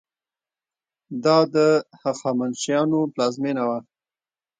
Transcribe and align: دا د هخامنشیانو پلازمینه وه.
دا 1.23 1.37
د 1.55 1.57
هخامنشیانو 2.01 2.99
پلازمینه 3.13 3.63
وه. 3.69 3.79